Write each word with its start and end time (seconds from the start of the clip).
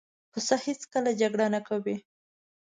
پسه 0.31 0.55
هېڅکله 0.65 1.11
جګړه 1.21 1.45
نه 1.53 1.59
کوي. 1.67 1.95